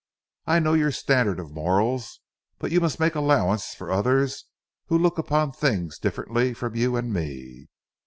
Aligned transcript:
I 0.47 0.57
know 0.57 0.73
your 0.73 0.91
standard 0.91 1.39
of 1.39 1.51
morals, 1.51 2.21
but 2.57 2.71
you 2.71 2.81
must 2.81 2.99
make 2.99 3.13
allowance 3.13 3.75
for 3.75 3.91
others 3.91 4.45
who 4.87 4.97
look 4.97 5.19
upon 5.19 5.51
things 5.51 5.99
differently 5.99 6.55
from 6.55 6.73
you 6.75 6.95
and 6.95 7.13
me. 7.13 7.67